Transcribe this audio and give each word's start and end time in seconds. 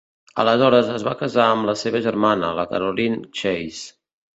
Aleshores 0.43 0.89
es 0.93 1.05
va 1.09 1.13
casar 1.21 1.47
amb 1.51 1.69
la 1.73 1.77
seva 1.85 2.03
germana, 2.09 2.53
la 2.63 2.69
Caroline 2.77 3.25
Chase. 3.41 3.99